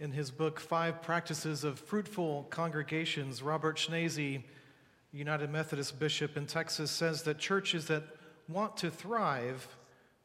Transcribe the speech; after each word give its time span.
In 0.00 0.12
his 0.12 0.30
book, 0.30 0.58
Five 0.58 1.02
Practices 1.02 1.62
of 1.62 1.78
Fruitful 1.78 2.46
Congregations, 2.48 3.42
Robert 3.42 3.76
Schnase, 3.76 4.42
United 5.12 5.50
Methodist 5.50 6.00
bishop 6.00 6.38
in 6.38 6.46
Texas, 6.46 6.90
says 6.90 7.24
that 7.24 7.38
churches 7.38 7.84
that 7.88 8.04
want 8.48 8.78
to 8.78 8.90
thrive 8.90 9.68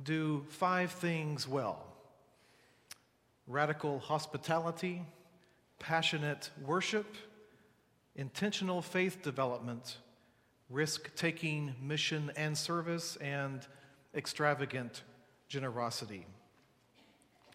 do 0.02 0.46
five 0.48 0.92
things 0.92 1.46
well 1.46 1.86
radical 3.48 4.00
hospitality, 4.00 5.02
passionate 5.78 6.52
worship, 6.66 7.14
intentional 8.16 8.82
faith 8.82 9.22
development, 9.24 9.98
risk 10.70 11.14
taking 11.16 11.76
mission 11.82 12.32
and 12.38 12.58
service, 12.58 13.18
and 13.18 13.68
extravagant 14.16 15.04
generosity. 15.50 16.26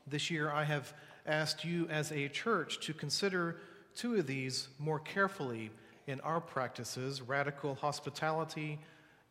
This 0.07 0.31
year, 0.31 0.51
I 0.51 0.65
have 0.65 0.93
asked 1.31 1.65
you 1.65 1.87
as 1.89 2.11
a 2.11 2.29
church 2.29 2.81
to 2.81 2.93
consider 2.93 3.57
two 3.95 4.17
of 4.17 4.27
these 4.27 4.69
more 4.79 4.99
carefully 4.99 5.71
in 6.07 6.21
our 6.21 6.41
practices 6.41 7.23
radical 7.23 7.77
hospitality 7.77 8.79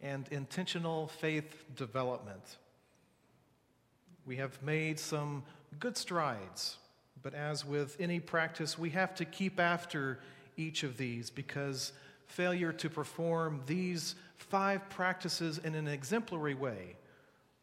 and 0.01 0.27
intentional 0.31 1.07
faith 1.07 1.65
development. 1.75 2.57
We 4.25 4.37
have 4.37 4.61
made 4.63 4.97
some 4.97 5.43
good 5.79 5.97
strides, 5.97 6.77
but 7.21 7.33
as 7.33 7.65
with 7.65 7.97
any 7.99 8.19
practice, 8.19 8.79
we 8.79 8.91
have 8.91 9.13
to 9.15 9.25
keep 9.25 9.59
after 9.59 10.19
each 10.55 10.83
of 10.83 10.97
these 10.97 11.29
because 11.29 11.91
failure 12.27 12.71
to 12.71 12.89
perform 12.89 13.61
these 13.65 14.15
five 14.37 14.87
practices 14.89 15.57
in 15.57 15.75
an 15.75 15.87
exemplary 15.87 16.53
way 16.53 16.95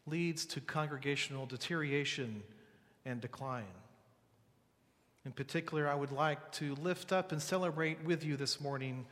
leads 0.05 0.45
to 0.45 0.61
congregational 0.61 1.45
deterioration 1.45 2.43
and 3.05 3.19
decline. 3.19 3.65
In 5.27 5.33
particular, 5.33 5.89
I 5.89 5.93
would 5.93 6.13
like 6.13 6.53
to 6.53 6.73
lift 6.75 7.11
up 7.11 7.33
and 7.33 7.41
celebrate 7.41 8.01
with 8.05 8.23
you 8.23 8.37
this 8.37 8.61
morning 8.61 9.05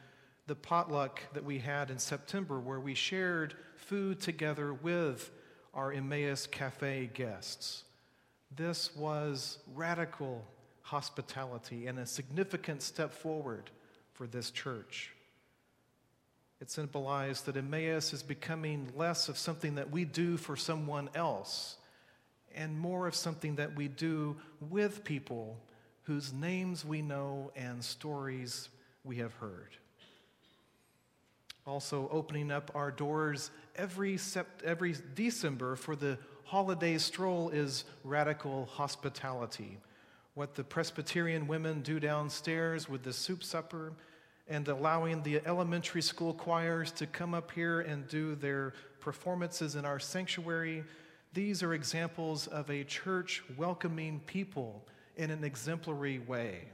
the 0.47 0.55
potluck 0.55 1.19
that 1.33 1.43
we 1.43 1.59
had 1.59 1.91
in 1.91 1.99
September, 1.99 2.57
where 2.57 2.79
we 2.79 2.93
shared 2.93 3.53
food 3.75 4.21
together 4.21 4.73
with 4.73 5.29
our 5.73 5.91
Emmaus 5.91 6.47
Cafe 6.47 7.09
guests. 7.13 7.83
This 8.55 8.95
was 8.95 9.57
radical 9.73 10.45
hospitality 10.83 11.87
and 11.87 11.99
a 11.99 12.05
significant 12.05 12.81
step 12.81 13.11
forward 13.11 13.69
for 14.13 14.25
this 14.25 14.51
church. 14.51 15.11
It 16.61 16.71
symbolized 16.71 17.45
that 17.47 17.57
Emmaus 17.57 18.13
is 18.13 18.23
becoming 18.23 18.87
less 18.95 19.27
of 19.27 19.37
something 19.37 19.75
that 19.75 19.91
we 19.91 20.05
do 20.05 20.37
for 20.37 20.55
someone 20.55 21.09
else 21.13 21.75
and 22.55 22.79
more 22.79 23.05
of 23.05 23.15
something 23.15 23.55
that 23.55 23.75
we 23.75 23.89
do 23.89 24.37
with 24.61 25.03
people 25.03 25.57
whose 26.05 26.31
names 26.31 26.85
we 26.85 27.01
know 27.01 27.51
and 27.55 27.83
stories 27.83 28.69
we 29.03 29.17
have 29.17 29.33
heard. 29.33 29.77
Also, 31.67 32.07
opening 32.11 32.51
up 32.51 32.71
our 32.75 32.91
doors 32.91 33.49
every, 33.75 34.15
sept- 34.15 34.63
every 34.63 34.95
December 35.15 35.75
for 35.75 35.95
the 35.95 36.17
holiday 36.43 36.97
stroll 36.99 37.49
is 37.49 37.85
radical 38.03 38.65
hospitality. 38.71 39.79
What 40.35 40.53
the 40.53 40.63
Presbyterian 40.63 41.47
women 41.47 41.81
do 41.81 41.99
downstairs 41.99 42.87
with 42.87 43.01
the 43.01 43.13
soup 43.13 43.43
supper 43.43 43.93
and 44.47 44.67
allowing 44.67 45.23
the 45.23 45.41
elementary 45.47 46.03
school 46.03 46.35
choirs 46.35 46.91
to 46.91 47.07
come 47.07 47.33
up 47.33 47.51
here 47.51 47.81
and 47.81 48.07
do 48.07 48.35
their 48.35 48.73
performances 48.99 49.75
in 49.75 49.85
our 49.85 49.97
sanctuary. 49.97 50.83
These 51.33 51.63
are 51.63 51.73
examples 51.73 52.45
of 52.45 52.69
a 52.69 52.83
church 52.83 53.43
welcoming 53.57 54.19
people 54.27 54.85
in 55.17 55.31
an 55.31 55.43
exemplary 55.43 56.19
way. 56.19 56.65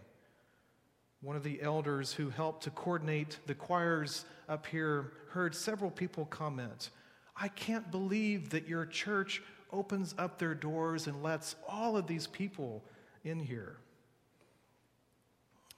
One 1.21 1.35
of 1.35 1.43
the 1.43 1.61
elders 1.61 2.13
who 2.13 2.29
helped 2.29 2.63
to 2.63 2.71
coordinate 2.71 3.37
the 3.45 3.53
choirs 3.53 4.25
up 4.49 4.65
here 4.65 5.11
heard 5.29 5.53
several 5.53 5.91
people 5.91 6.25
comment, 6.25 6.89
I 7.35 7.47
can't 7.47 7.91
believe 7.91 8.49
that 8.49 8.67
your 8.67 8.85
church 8.85 9.41
opens 9.71 10.15
up 10.17 10.37
their 10.37 10.55
doors 10.55 11.07
and 11.07 11.23
lets 11.23 11.55
all 11.67 11.95
of 11.95 12.07
these 12.07 12.27
people 12.27 12.83
in 13.23 13.39
here. 13.39 13.77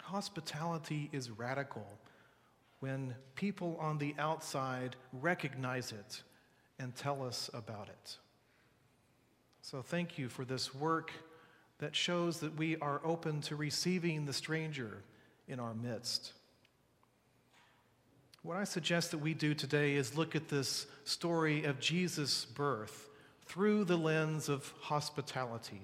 Hospitality 0.01 1.09
is 1.11 1.29
radical 1.29 1.87
when 2.79 3.15
people 3.35 3.77
on 3.79 3.97
the 3.97 4.15
outside 4.17 4.95
recognize 5.13 5.91
it 5.91 6.23
and 6.79 6.95
tell 6.95 7.23
us 7.23 7.49
about 7.53 7.87
it. 7.87 8.17
So, 9.61 9.81
thank 9.81 10.17
you 10.17 10.27
for 10.27 10.43
this 10.43 10.75
work 10.75 11.11
that 11.83 11.95
shows 11.97 12.39
that 12.39 12.55
we 12.57 12.77
are 12.77 13.01
open 13.03 13.41
to 13.41 13.57
receiving 13.57 14.25
the 14.25 14.31
stranger 14.31 15.03
in 15.49 15.59
our 15.59 15.73
midst. 15.73 16.31
What 18.41 18.55
I 18.55 18.63
suggest 18.63 19.11
that 19.11 19.17
we 19.17 19.33
do 19.33 19.53
today 19.53 19.95
is 19.95 20.17
look 20.17 20.33
at 20.33 20.47
this 20.47 20.87
story 21.03 21.65
of 21.65 21.81
Jesus' 21.81 22.45
birth 22.45 23.09
through 23.47 23.83
the 23.83 23.97
lens 23.97 24.47
of 24.47 24.73
hospitality. 24.79 25.81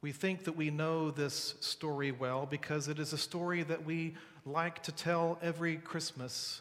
We 0.00 0.10
think 0.10 0.42
that 0.44 0.56
we 0.56 0.70
know 0.70 1.12
this 1.12 1.54
story 1.60 2.10
well 2.10 2.44
because 2.44 2.88
it 2.88 2.98
is 2.98 3.12
a 3.12 3.18
story 3.18 3.62
that 3.62 3.84
we 3.84 4.16
like 4.44 4.82
to 4.82 4.92
tell 4.92 5.38
every 5.42 5.76
Christmas. 5.76 6.60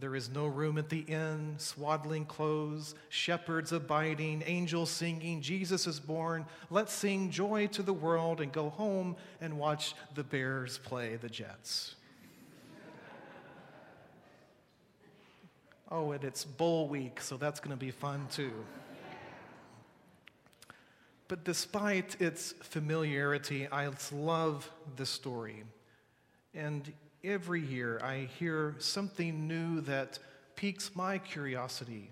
There 0.00 0.16
is 0.16 0.30
no 0.30 0.46
room 0.46 0.78
at 0.78 0.88
the 0.88 1.00
inn, 1.00 1.56
swaddling 1.58 2.24
clothes, 2.24 2.94
shepherds 3.10 3.70
abiding, 3.70 4.42
angels 4.46 4.90
singing, 4.90 5.42
Jesus 5.42 5.86
is 5.86 6.00
born. 6.00 6.46
Let's 6.70 6.94
sing 6.94 7.30
joy 7.30 7.66
to 7.68 7.82
the 7.82 7.92
world 7.92 8.40
and 8.40 8.50
go 8.50 8.70
home 8.70 9.16
and 9.42 9.58
watch 9.58 9.94
the 10.14 10.24
Bears 10.24 10.78
play 10.78 11.16
the 11.16 11.28
Jets. 11.28 11.96
oh, 15.90 16.12
and 16.12 16.24
it's 16.24 16.46
bowl 16.46 16.88
week, 16.88 17.20
so 17.20 17.36
that's 17.36 17.60
going 17.60 17.76
to 17.76 17.76
be 17.76 17.90
fun 17.90 18.26
too. 18.32 18.52
But 21.28 21.44
despite 21.44 22.18
its 22.22 22.52
familiarity, 22.62 23.68
I 23.68 23.90
love 24.12 24.70
the 24.96 25.04
story. 25.04 25.64
And 26.54 26.90
every 27.24 27.60
year 27.60 28.00
I 28.02 28.28
hear 28.38 28.74
something 28.78 29.46
new 29.46 29.80
that 29.82 30.18
piques 30.56 30.94
my 30.94 31.18
curiosity 31.18 32.10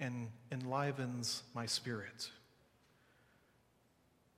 and 0.00 0.28
enlivens 0.50 1.42
my 1.54 1.66
spirit. 1.66 2.30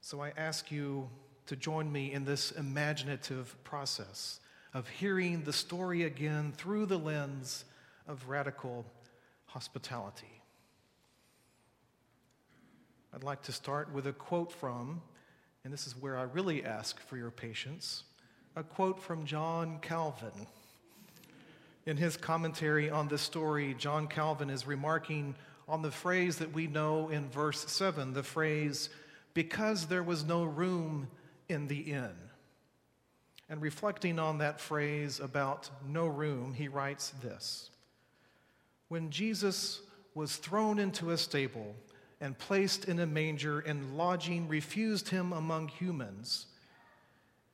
So 0.01 0.21
I 0.21 0.33
ask 0.37 0.71
you 0.71 1.09
to 1.47 1.57
join 1.57 1.91
me 1.91 2.13
in 2.13 2.25
this 2.25 2.53
imaginative 2.53 3.57
process 3.65 4.41
of 4.75 4.89
hearing 4.89 5.43
the 5.43 5.53
story 5.53 6.03
again 6.03 6.53
through 6.57 6.87
the 6.87 6.99
lens 6.99 7.65
of 8.07 8.29
radical 8.29 8.85
hospitality. 9.47 10.43
I'd 13.15 13.25
like 13.25 13.43
to 13.45 13.53
start 13.53 13.93
with 13.93 14.07
a 14.07 14.13
quote 14.13 14.53
from, 14.53 15.01
and 15.65 15.73
this 15.73 15.87
is 15.87 15.97
where 15.97 16.19
I 16.19 16.25
really 16.25 16.65
ask 16.65 17.01
for 17.01 17.17
your 17.17 17.31
patience, 17.31 18.05
a 18.57 18.63
quote 18.63 19.03
from 19.03 19.27
John 19.27 19.79
Calvin. 19.83 20.47
In 21.85 21.99
his 21.99 22.17
commentary 22.17 22.89
on 22.89 23.07
this 23.07 23.21
story, 23.21 23.75
John 23.79 24.09
Calvin 24.09 24.49
is 24.49 24.67
remarking 24.67 25.35
on 25.69 25.83
the 25.83 25.91
phrase 25.91 26.39
that 26.39 26.55
we 26.55 26.67
know 26.67 27.11
in 27.11 27.29
verse 27.29 27.71
7, 27.71 28.15
the 28.15 28.23
phrase, 28.23 28.89
because 29.35 29.87
there 29.87 30.03
was 30.03 30.25
no 30.25 30.43
room 30.43 31.09
in 31.51 31.69
the 31.69 31.81
inn. 31.81 32.15
And 33.51 33.61
reflecting 33.61 34.19
on 34.19 34.39
that 34.39 34.59
phrase 34.59 35.21
about 35.21 35.69
no 35.87 36.07
room, 36.07 36.55
he 36.55 36.67
writes 36.67 37.11
this 37.23 37.71
When 38.89 39.11
Jesus 39.11 39.83
was 40.15 40.37
thrown 40.37 40.79
into 40.79 41.11
a 41.11 41.19
stable, 41.19 41.77
and 42.23 42.39
placed 42.39 42.87
in 42.87 42.99
a 43.01 43.07
manger, 43.07 43.61
and 43.61 43.99
lodging 43.99 44.49
refused 44.49 45.11
him 45.11 45.35
among 45.35 45.69
humans. 45.69 46.47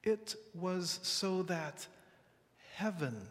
It 0.03 0.35
was 0.55 0.99
so 1.03 1.43
that 1.45 1.87
heaven 2.75 3.29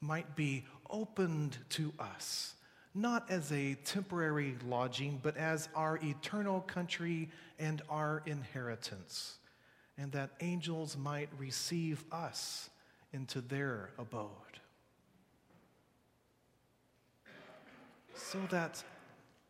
might 0.00 0.34
be 0.34 0.64
opened 0.90 1.58
to 1.70 1.92
us, 1.98 2.54
not 2.94 3.30
as 3.30 3.52
a 3.52 3.74
temporary 3.84 4.56
lodging, 4.66 5.20
but 5.22 5.36
as 5.36 5.68
our 5.74 5.98
eternal 6.02 6.60
country 6.62 7.28
and 7.58 7.82
our 7.88 8.22
inheritance, 8.26 9.38
and 9.96 10.10
that 10.12 10.30
angels 10.40 10.96
might 10.96 11.28
receive 11.38 12.04
us 12.10 12.70
into 13.12 13.40
their 13.40 13.90
abode. 13.98 14.30
So 18.14 18.38
that 18.50 18.82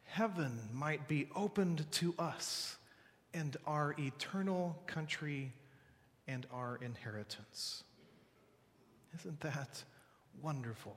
heaven 0.04 0.58
might 0.72 1.08
be 1.08 1.28
opened 1.34 1.90
to 1.92 2.14
us 2.18 2.76
and 3.32 3.56
our 3.66 3.94
eternal 3.98 4.76
country 4.86 5.52
and 6.28 6.46
our 6.52 6.78
inheritance. 6.82 7.82
Isn't 9.18 9.40
that 9.40 9.82
wonderful? 10.42 10.94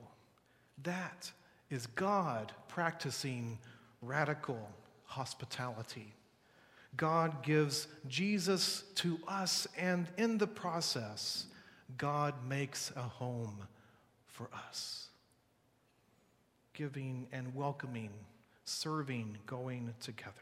That 0.82 1.32
is 1.70 1.86
God 1.86 2.52
practicing 2.68 3.58
radical 4.02 4.68
hospitality. 5.06 6.14
God 6.96 7.42
gives 7.42 7.88
Jesus 8.06 8.84
to 8.96 9.18
us, 9.26 9.66
and 9.78 10.06
in 10.18 10.36
the 10.36 10.46
process, 10.46 11.46
God 11.96 12.34
makes 12.46 12.92
a 12.94 13.02
home 13.02 13.66
for 14.26 14.48
us. 14.54 15.08
Giving 16.74 17.26
and 17.32 17.54
welcoming, 17.54 18.10
serving, 18.64 19.38
going 19.46 19.94
together. 20.00 20.32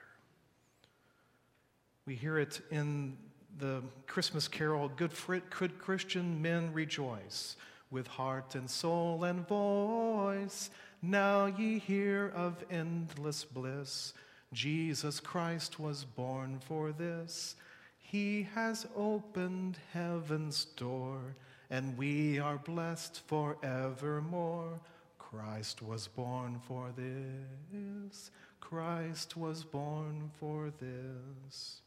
We 2.06 2.16
hear 2.16 2.38
it 2.38 2.60
in 2.72 3.16
the 3.58 3.82
Christmas 4.06 4.48
carol, 4.48 4.88
Good 4.88 5.12
Good 5.50 5.78
Christian 5.78 6.40
men 6.40 6.72
rejoice 6.72 7.56
with 7.90 8.06
heart 8.06 8.54
and 8.54 8.70
soul 8.70 9.24
and 9.24 9.46
voice. 9.46 10.70
Now 11.02 11.46
ye 11.46 11.78
hear 11.78 12.32
of 12.34 12.64
endless 12.70 13.44
bliss. 13.44 14.12
Jesus 14.52 15.20
Christ 15.20 15.78
was 15.78 16.04
born 16.04 16.58
for 16.60 16.92
this. 16.92 17.56
He 17.98 18.48
has 18.54 18.86
opened 18.96 19.78
heaven's 19.92 20.64
door, 20.64 21.36
and 21.70 21.96
we 21.96 22.38
are 22.38 22.58
blessed 22.58 23.20
forevermore. 23.26 24.80
Christ 25.18 25.80
was 25.80 26.08
born 26.08 26.60
for 26.66 26.90
this. 26.96 28.32
Christ 28.60 29.36
was 29.36 29.62
born 29.62 30.30
for 30.40 30.72
this. 30.80 31.82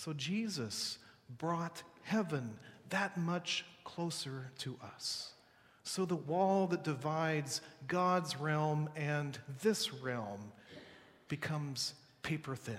So 0.00 0.14
Jesus 0.14 0.96
brought 1.36 1.82
heaven 2.04 2.54
that 2.88 3.18
much 3.18 3.66
closer 3.84 4.50
to 4.60 4.78
us. 4.82 5.34
So 5.82 6.06
the 6.06 6.16
wall 6.16 6.66
that 6.68 6.84
divides 6.84 7.60
God's 7.86 8.40
realm 8.40 8.88
and 8.96 9.38
this 9.60 9.92
realm 9.92 10.40
becomes 11.28 11.92
paper 12.22 12.56
thin. 12.56 12.78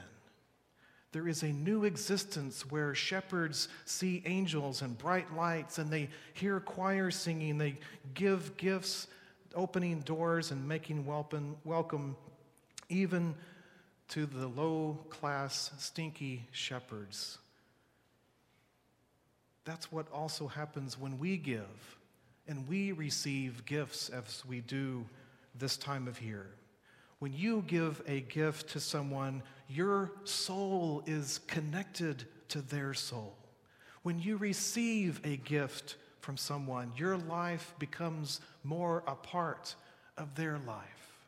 There 1.11 1.27
is 1.27 1.43
a 1.43 1.53
new 1.53 1.83
existence 1.83 2.63
where 2.71 2.95
shepherds 2.95 3.67
see 3.85 4.23
angels 4.25 4.81
and 4.81 4.97
bright 4.97 5.31
lights, 5.35 5.77
and 5.77 5.91
they 5.91 6.09
hear 6.33 6.59
choirs 6.59 7.17
singing. 7.17 7.59
They 7.59 7.77
give 8.15 8.57
gifts, 8.57 9.05
opening 9.53 9.99
doors, 9.99 10.49
and 10.49 10.67
making 10.67 11.05
welcome, 11.05 11.55
welcome 11.65 12.15
even 12.89 13.35
to 14.11 14.25
the 14.25 14.47
low 14.47 14.99
class, 15.09 15.71
stinky 15.77 16.43
shepherds. 16.51 17.37
That's 19.63 19.89
what 19.89 20.11
also 20.11 20.47
happens 20.47 20.99
when 20.99 21.17
we 21.17 21.37
give 21.37 21.97
and 22.45 22.67
we 22.67 22.91
receive 22.91 23.65
gifts 23.65 24.09
as 24.09 24.43
we 24.45 24.59
do 24.59 25.05
this 25.55 25.77
time 25.77 26.09
of 26.09 26.21
year. 26.21 26.47
When 27.19 27.31
you 27.31 27.63
give 27.67 28.01
a 28.05 28.19
gift 28.21 28.71
to 28.71 28.81
someone, 28.81 29.43
your 29.69 30.11
soul 30.25 31.03
is 31.05 31.39
connected 31.47 32.25
to 32.49 32.61
their 32.61 32.93
soul. 32.93 33.37
When 34.03 34.19
you 34.19 34.35
receive 34.35 35.21
a 35.23 35.37
gift 35.37 35.95
from 36.19 36.35
someone, 36.35 36.91
your 36.97 37.15
life 37.15 37.75
becomes 37.79 38.41
more 38.65 39.03
a 39.07 39.15
part 39.15 39.75
of 40.17 40.35
their 40.35 40.59
life. 40.67 41.21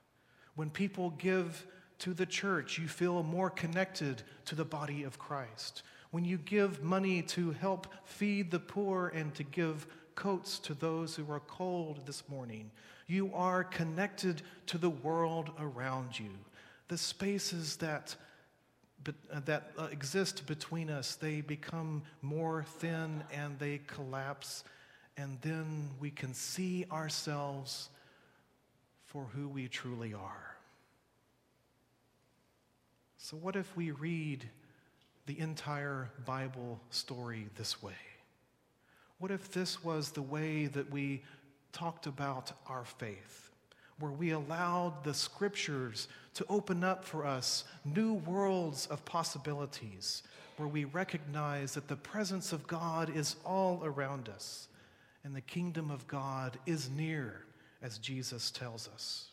When 0.56 0.69
people 0.69 1.12
give 1.12 1.65
to 2.03 2.13
the 2.13 2.25
church, 2.25 2.77
you 2.77 2.85
feel 2.85 3.23
more 3.23 3.50
connected 3.50 4.23
to 4.44 4.55
the 4.55 4.65
body 4.65 5.03
of 5.03 5.17
Christ. 5.17 5.83
When 6.11 6.25
you 6.25 6.38
give 6.38 6.83
money 6.83 7.21
to 7.21 7.51
help 7.51 7.88
feed 8.03 8.51
the 8.51 8.59
poor 8.59 9.07
and 9.07 9.33
to 9.35 9.44
give 9.44 9.88
coats 10.13 10.59
to 10.59 10.73
those 10.73 11.15
who 11.15 11.31
are 11.31 11.39
cold 11.39 12.05
this 12.05 12.27
morning, 12.27 12.71
you 13.07 13.31
are 13.33 13.63
connected 13.63 14.41
to 14.65 14.77
the 14.77 14.89
world 14.89 15.51
around 15.57 16.19
you. 16.19 16.31
The 16.89 16.97
spaces 16.97 17.77
that, 17.77 18.13
uh, 19.07 19.39
that 19.45 19.71
uh, 19.77 19.88
exist 19.89 20.45
between 20.45 20.89
us, 20.89 21.15
they 21.15 21.39
become 21.39 22.03
more 22.21 22.65
thin 22.79 23.23
and 23.31 23.57
they 23.59 23.79
collapse, 23.88 24.65
and 25.15 25.38
then 25.39 25.89
we 26.01 26.11
can 26.11 26.33
see 26.33 26.85
ourselves 26.91 27.88
for 29.05 29.23
who 29.33 29.47
we 29.47 29.69
truly 29.69 30.13
are. 30.13 30.52
So, 33.24 33.38
what 33.38 33.56
if 33.56 33.74
we 33.78 33.92
read 33.92 34.44
the 35.28 35.40
entire 35.40 36.10
Bible 36.25 36.81
story 36.90 37.48
this 37.56 37.81
way? 37.81 37.94
What 39.18 39.31
if 39.31 39.50
this 39.50 39.81
was 39.81 40.12
the 40.12 40.22
way 40.22 40.66
that 40.66 40.92
we 40.92 41.24
talked 41.72 42.06
about 42.06 42.52
our 42.68 42.84
faith, 42.84 43.50
where 43.98 44.12
we 44.12 44.31
allowed 44.31 45.06
the 45.06 45.14
scriptures 45.14 46.10
to 46.34 46.46
open 46.50 46.84
up 46.84 47.06
for 47.06 47.25
us 47.25 47.64
new 47.86 48.16
worlds 48.16 48.88
of 48.88 49.06
possibilities, 49.06 50.24
where 50.58 50.68
we 50.68 50.84
recognize 50.84 51.75
that 51.75 51.88
the 51.88 51.96
presence 51.96 52.52
of 52.52 52.68
God 52.68 53.10
is 53.16 53.38
all 53.46 53.80
around 53.86 54.28
us 54.28 54.68
and 55.24 55.34
the 55.34 55.40
kingdom 55.40 55.92
of 55.92 56.06
God 56.08 56.60
is 56.66 56.90
near, 56.90 57.46
as 57.81 58.00
Jesus 58.00 58.52
tells 58.52 58.90
us. 58.90 59.30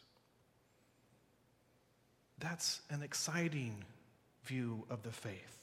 That's 2.40 2.80
an 2.90 3.02
exciting 3.02 3.84
view 4.44 4.84
of 4.90 5.02
the 5.02 5.12
faith 5.12 5.60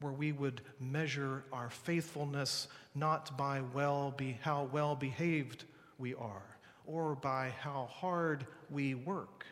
where 0.00 0.12
we 0.12 0.32
would 0.32 0.60
measure 0.80 1.44
our 1.52 1.70
faithfulness 1.70 2.68
not 2.94 3.36
by 3.36 3.62
well 3.72 4.12
be, 4.16 4.38
how 4.42 4.64
well 4.72 4.94
behaved 4.94 5.64
we 5.98 6.14
are 6.14 6.42
or 6.86 7.14
by 7.14 7.52
how 7.60 7.88
hard 7.90 8.46
we 8.70 8.94
work, 8.94 9.44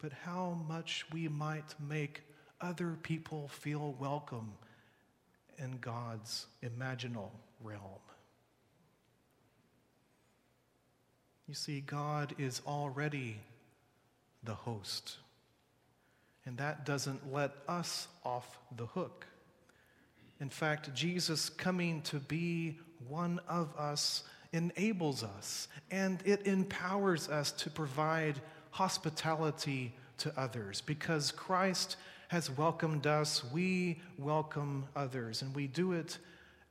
but 0.00 0.12
how 0.12 0.58
much 0.68 1.04
we 1.12 1.28
might 1.28 1.74
make 1.88 2.22
other 2.60 2.96
people 3.02 3.48
feel 3.48 3.94
welcome 3.98 4.52
in 5.58 5.78
God's 5.80 6.46
imaginal 6.62 7.30
realm. 7.62 7.80
You 11.46 11.54
see, 11.54 11.80
God 11.80 12.34
is 12.38 12.62
already 12.66 13.38
the 14.42 14.54
host, 14.54 15.16
and 16.44 16.56
that 16.58 16.86
doesn't 16.86 17.32
let 17.32 17.52
us 17.68 18.08
off 18.24 18.58
the 18.76 18.86
hook. 18.86 19.26
In 20.40 20.48
fact, 20.48 20.94
Jesus 20.94 21.50
coming 21.50 22.00
to 22.02 22.16
be 22.16 22.78
one 23.08 23.40
of 23.48 23.76
us 23.76 24.24
enables 24.52 25.22
us 25.22 25.68
and 25.90 26.20
it 26.24 26.46
empowers 26.46 27.28
us 27.28 27.52
to 27.52 27.70
provide 27.70 28.40
hospitality 28.70 29.94
to 30.18 30.32
others 30.38 30.80
because 30.80 31.30
Christ 31.30 31.96
has 32.28 32.50
welcomed 32.50 33.06
us, 33.06 33.42
we 33.52 34.00
welcome 34.16 34.86
others, 34.94 35.42
and 35.42 35.52
we 35.54 35.66
do 35.66 35.92
it 35.92 36.18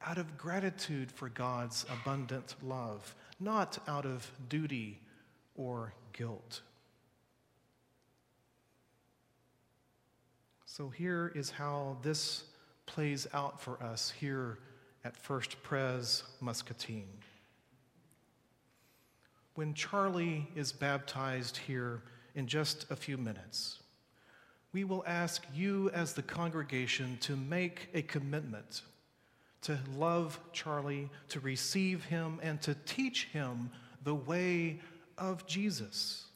out 0.05 0.17
of 0.17 0.37
gratitude 0.37 1.11
for 1.11 1.27
God's 1.27 1.85
abundant 1.91 2.55
love, 2.63 3.13
not 3.39 3.77
out 3.87 4.05
of 4.05 4.31
duty 4.47 5.01
or 5.55 5.93
guilt. 6.13 6.61
So 10.71 10.87
here 10.87 11.31
is 11.33 11.49
how 11.49 11.97
this 12.03 12.43
plays 12.85 13.25
out 13.33 13.59
for 13.59 13.81
us 13.81 14.11
here 14.11 14.59
at 15.03 15.17
First 15.17 15.61
Pres 15.63 16.21
Muscatine. 16.41 17.09
When 19.55 19.73
Charlie 19.73 20.47
is 20.55 20.71
baptized 20.71 21.57
here 21.57 22.03
in 22.35 22.45
just 22.45 22.85
a 22.91 22.95
few 22.95 23.17
minutes, 23.17 23.79
we 24.71 24.83
will 24.83 25.03
ask 25.07 25.43
you 25.55 25.89
as 25.89 26.13
the 26.13 26.21
congregation 26.21 27.17
to 27.21 27.35
make 27.35 27.89
a 27.95 28.03
commitment 28.03 28.83
to 29.63 29.79
love 29.97 30.39
Charlie, 30.53 31.09
to 31.29 31.39
receive 31.39 32.05
him, 32.05 32.39
and 32.43 32.61
to 32.61 32.75
teach 32.85 33.25
him 33.33 33.71
the 34.03 34.15
way 34.15 34.79
of 35.17 35.47
Jesus. 35.47 36.27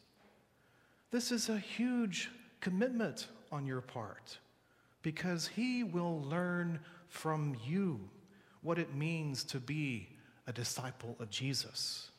This 1.12 1.32
is 1.32 1.50
a 1.50 1.60
huge 1.60 2.32
commitment 2.62 3.28
on 3.54 3.68
your 3.68 3.82
part 3.82 4.38
because 5.04 5.48
he 5.48 5.84
will 5.84 6.22
learn 6.24 6.80
from 7.08 7.56
you 7.64 8.00
what 8.64 8.80
it 8.80 8.96
means 8.96 9.44
to 9.44 9.60
be 9.60 10.10
a 10.48 10.52
disciple 10.54 11.16
of 11.20 11.30
Jesus. 11.30 12.10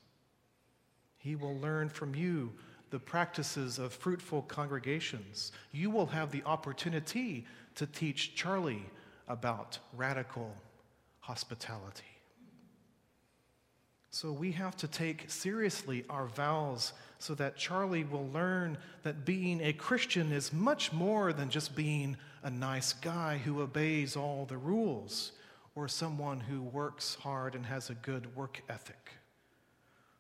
He 1.19 1.35
will 1.35 1.59
learn 1.59 1.89
from 1.89 2.15
you 2.15 2.53
the 2.91 2.99
practices 2.99 3.79
of 3.79 3.93
fruitful 3.93 4.43
congregations. 4.43 5.53
You 5.73 5.91
will 5.91 6.07
have 6.07 6.31
the 6.31 6.45
opportunity 6.45 7.47
to 7.75 7.87
teach 7.87 8.37
Charlie 8.37 8.87
about 9.27 9.79
radical 9.97 10.55
hospitality. 11.21 12.14
So 14.15 14.31
we 14.31 14.53
have 14.53 14.77
to 14.77 14.87
take 14.87 15.29
seriously 15.29 16.05
our 16.09 16.29
vows 16.29 16.93
so 17.19 17.35
that 17.35 17.57
Charlie 17.57 18.05
will 18.05 18.29
learn 18.29 18.79
that 19.03 19.25
being 19.25 19.61
a 19.61 19.73
Christian 19.73 20.31
is 20.31 20.53
much 20.53 20.93
more 20.93 21.33
than 21.33 21.51
just 21.51 21.75
being 21.75 22.17
a 22.45 22.49
nice 22.49 22.93
guy 22.93 23.39
who 23.39 23.61
obeys 23.61 24.15
all 24.15 24.45
the 24.45 24.57
rules 24.57 25.33
or 25.75 25.89
someone 25.89 26.39
who 26.39 26.63
works 26.63 27.17
hard 27.17 27.57
and 27.57 27.67
has 27.67 27.91
a 27.91 27.95
good 27.95 28.37
work 28.37 28.63
ethic. 28.69 29.11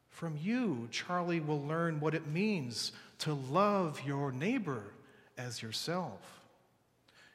From 0.08 0.36
you, 0.42 0.88
Charlie 0.90 1.38
will 1.38 1.62
learn 1.62 2.00
what 2.00 2.16
it 2.16 2.26
means 2.26 2.90
to 3.20 3.32
love 3.32 4.02
your 4.04 4.32
neighbor 4.32 4.82
as 5.38 5.62
yourself. 5.62 6.40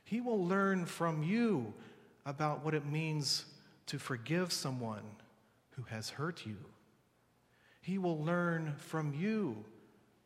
He 0.04 0.20
will 0.20 0.46
learn 0.46 0.86
from 0.86 1.24
you 1.24 1.74
about 2.25 2.66
what 2.66 2.74
it 2.74 2.86
means 2.86 3.46
to 3.86 3.98
forgive 3.98 4.51
someone 4.51 5.04
who 5.79 5.95
has 5.95 6.09
hurt 6.09 6.45
you. 6.45 6.57
He 7.81 7.98
will 7.98 8.21
learn 8.21 8.75
from 8.77 9.13
you 9.13 9.63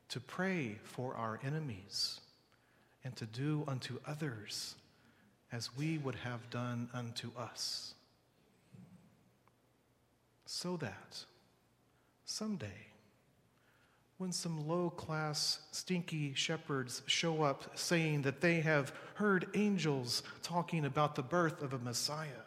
to 0.10 0.19
pray 0.19 0.79
for 0.83 1.15
our 1.15 1.39
enemies 1.43 2.19
and 3.03 3.15
to 3.17 3.25
do 3.25 3.63
unto 3.67 4.00
others 4.07 4.75
as 5.51 5.75
we 5.77 6.00
would 6.00 6.15
have 6.15 6.50
done 6.50 6.89
unto 6.93 7.29
us. 7.38 7.93
So 10.48 10.75
that 10.77 11.24
someday, 12.25 12.88
when 14.17 14.31
some 14.31 14.67
low 14.67 14.89
class, 14.89 15.60
stinky 15.72 16.33
shepherds 16.33 17.03
show 17.05 17.43
up 17.43 17.77
saying 17.77 18.24
that 18.24 18.41
they 18.41 18.62
have 18.62 18.91
heard 19.15 19.48
angels 19.53 20.24
talking 20.41 20.86
about 20.86 21.15
the 21.15 21.22
birth 21.22 21.62
of 21.62 21.74
a 21.74 21.79
Messiah, 21.79 22.43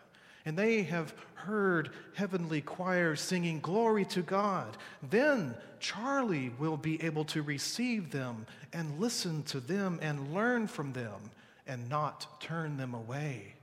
and 0.47 0.57
they 0.57 0.85
have 0.85 1.13
heard 1.35 1.91
heavenly 2.15 2.61
choirs 2.61 3.21
singing 3.21 3.59
glory 3.61 4.05
to 4.07 4.23
God, 4.23 4.77
then 5.03 5.57
Charlie 5.81 6.53
will 6.59 6.77
be 6.77 7.03
able 7.03 7.25
to 7.27 7.43
receive 7.43 8.13
them 8.13 8.47
and 8.73 9.01
listen 9.01 9.43
to 9.45 9.59
them 9.59 9.99
and 10.01 10.33
learn 10.33 10.69
from 10.69 10.93
them 10.93 11.21
and 11.67 11.89
not 11.91 12.41
turn 12.41 12.77
them 12.77 12.95
away 12.95 13.55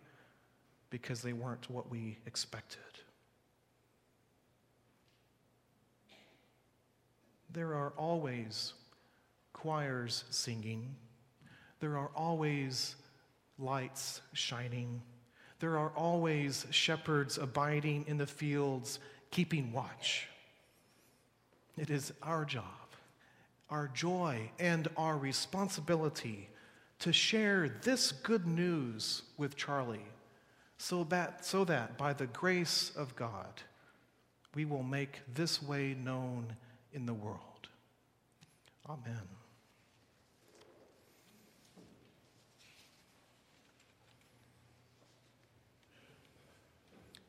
because 0.89 1.21
they 1.21 1.33
weren't 1.33 1.69
what 1.69 1.89
we 1.89 2.17
expected. 2.27 2.79
There 7.51 7.75
are 7.75 7.93
always 7.97 8.73
choirs 9.53 10.25
singing. 10.31 10.95
There 11.79 11.97
are 11.97 12.11
always 12.15 12.95
lights 13.57 14.21
shining. 14.33 15.01
There 15.63 15.77
are 15.77 15.93
always 15.95 16.65
shepherds 16.71 17.37
abiding 17.37 18.03
in 18.09 18.17
the 18.17 18.27
fields, 18.27 18.99
keeping 19.31 19.71
watch. 19.71 20.27
It 21.77 21.89
is 21.89 22.11
our 22.21 22.43
job, 22.43 22.65
our 23.69 23.87
joy, 23.93 24.51
and 24.59 24.89
our 24.97 25.17
responsibility 25.17 26.49
to 26.99 27.13
share 27.13 27.79
this 27.81 28.11
good 28.11 28.45
news 28.45 29.21
with 29.37 29.55
Charlie 29.55 30.05
so 30.77 31.05
that, 31.05 31.45
so 31.45 31.63
that 31.63 31.97
by 31.97 32.11
the 32.11 32.27
grace 32.27 32.91
of 32.97 33.15
God, 33.15 33.61
we 34.55 34.65
will 34.65 34.83
make 34.83 35.21
this 35.33 35.63
way 35.63 35.93
known 35.93 36.57
in 36.91 37.05
the 37.05 37.13
world. 37.13 37.69
Amen. 38.89 39.42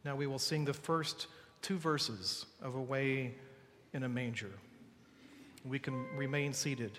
Now 0.05 0.17
we 0.17 0.27
will 0.27 0.39
sing 0.39 0.65
the 0.65 0.75
first 0.75 1.29
two 1.63 1.79
verses 1.79 2.47
of 2.63 2.75
Away 2.75 3.35
in 3.93 4.03
a 4.03 4.09
Manger. 4.09 4.51
We 5.65 5.79
can 5.79 6.07
remain 6.15 6.53
seated. 6.53 6.99